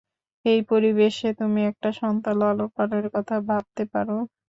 এই 0.45 0.59
পরিবেশে 0.69 1.27
তুমি 1.39 1.59
একটা 1.71 1.89
সন্তান 1.99 2.35
লালন 2.41 2.69
পালনের 2.75 3.07
কথা 3.15 3.35
ভাবতে 3.49 3.83
পার? 3.91 4.07